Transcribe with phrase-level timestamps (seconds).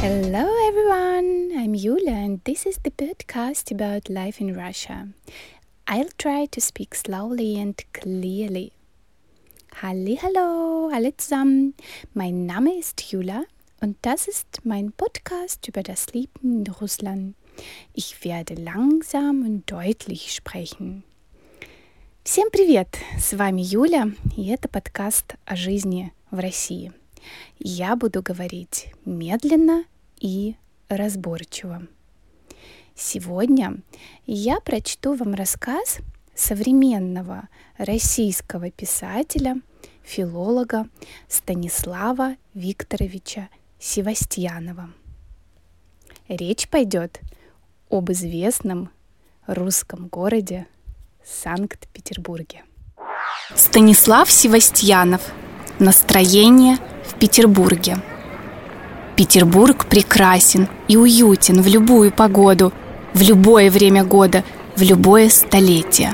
[0.00, 5.08] Hello everyone, I'm Yulia and this is the podcast about life in Russia.
[5.86, 8.72] I'll try to speak slowly and clearly.
[9.82, 11.74] Hallo, alle zusammen.
[12.14, 13.44] Mein Name ist Julia
[13.80, 17.34] und das ist mein Podcast über das Leben in Russland.
[17.94, 21.04] Ich werde langsam und deutlich sprechen.
[22.24, 22.98] Всем привет!
[23.18, 26.92] С вами Юля, и это подкаст о жизни в России.
[27.59, 29.85] Я буду говорить медленно
[30.19, 30.55] и
[30.89, 31.83] разборчиво.
[32.95, 33.77] Сегодня
[34.25, 35.99] я прочту вам рассказ
[36.35, 39.61] современного российского писателя,
[40.03, 40.87] филолога
[41.27, 43.49] Станислава Викторовича
[43.79, 44.89] Севастьянова.
[46.27, 47.21] Речь пойдет
[47.89, 48.89] об известном
[49.45, 50.67] русском городе
[51.23, 52.63] Санкт-Петербурге.
[53.55, 55.21] Станислав Севастьянов.
[55.79, 56.77] Настроение
[57.17, 57.97] Петербурге.
[59.15, 62.71] Петербург прекрасен и уютен в любую погоду,
[63.15, 64.43] в любое время года,
[64.75, 66.13] в любое столетие.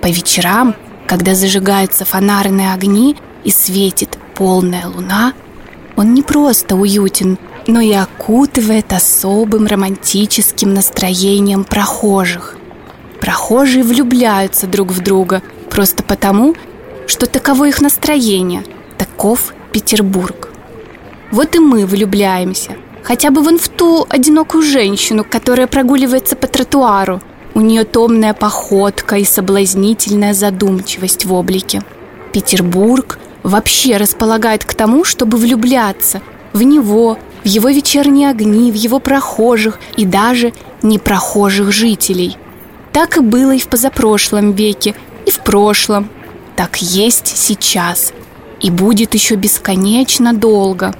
[0.00, 0.74] По вечерам,
[1.06, 5.32] когда зажигаются фонарные огни и светит полная луна,
[5.94, 12.56] он не просто уютен, но и окутывает особым романтическим настроением прохожих.
[13.20, 16.56] Прохожие влюбляются друг в друга просто потому,
[17.06, 18.64] что таково их настроение,
[18.98, 20.50] таков Петербург.
[21.30, 27.22] Вот и мы влюбляемся, хотя бы вон в ту одинокую женщину, которая прогуливается по тротуару.
[27.54, 31.82] У нее томная походка и соблазнительная задумчивость в облике.
[32.32, 36.20] Петербург вообще располагает к тому, чтобы влюбляться
[36.52, 42.36] в него, в его вечерние огни, в его прохожих и даже непрохожих жителей.
[42.92, 46.10] Так и было и в позапрошлом веке, и в прошлом.
[46.56, 48.12] Так есть сейчас.
[48.62, 50.94] И будет еще бесконечно долго.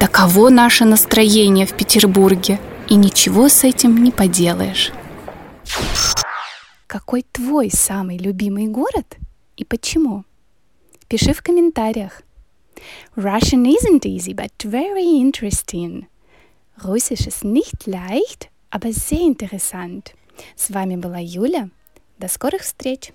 [0.00, 2.58] Таково наше настроение в Петербурге.
[2.88, 4.92] И ничего с этим не поделаешь.
[6.86, 9.16] Какой твой самый любимый город
[9.56, 10.24] и почему?
[11.08, 12.22] Пиши в комментариях.
[13.16, 16.06] Russian isn't easy, but very interesting.
[16.82, 20.14] Russisch ist nicht leicht, aber sehr interessant.
[20.56, 21.70] С вами была Юля.
[22.18, 23.12] До скорых встреч!